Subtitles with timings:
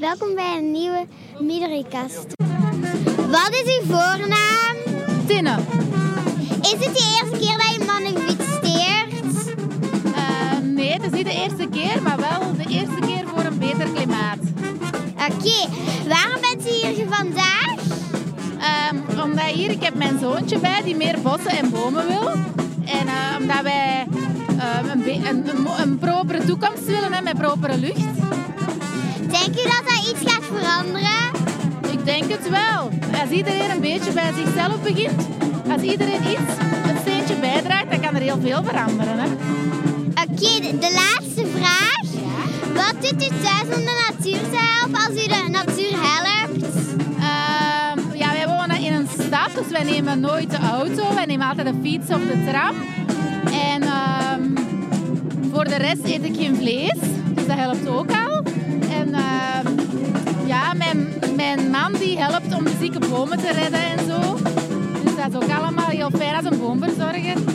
[0.00, 1.06] Welkom bij een nieuwe
[1.40, 2.26] Midderikast.
[3.16, 4.76] Wat is uw voornaam?
[5.26, 5.58] Tinne.
[6.60, 9.56] Is het de eerste keer dat je mannen fietseert?
[10.04, 13.58] Uh, nee, het is niet de eerste keer, maar wel de eerste keer voor een
[13.58, 14.38] beter klimaat.
[15.12, 15.68] Oké,
[16.08, 17.74] waarom bent u hier vandaag?
[18.92, 22.28] Um, omdat hier, ik heb mijn zoontje bij die meer bossen en bomen wil.
[22.84, 24.06] En uh, omdat wij
[24.92, 28.20] een, een, een, een, propere toekomst willen hè, met propere lucht.
[32.04, 32.90] Denk het wel.
[33.20, 35.26] Als iedereen een beetje bij zichzelf begint,
[35.72, 36.52] als iedereen iets,
[36.88, 39.38] een steentje bijdraagt, dan kan er heel veel veranderen.
[40.10, 42.04] Oké, okay, de, de, laatste vraag.
[42.74, 46.76] Wat doet u thuis om de natuur te helpen als u de natuur helpt?
[47.18, 51.14] Uh, ja, wij wonen in een stad, dus wij nemen nooit de auto.
[51.14, 52.74] Wij nemen altijd de fiets of de tram.
[53.52, 54.32] En uh,
[55.52, 56.98] voor de rest eet ik geen vlees,
[57.34, 58.42] dus dat helpt ook al.
[58.90, 59.71] En uh, mijn
[61.98, 64.36] die helpt om de zieke bomen te redden en zo.
[65.04, 67.51] Dus dat is ook allemaal heel fijn als een boomverzorger.